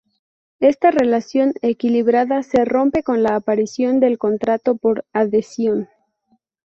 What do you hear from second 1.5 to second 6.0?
equilibrada se rompe con la aparición del contrato por adhesión.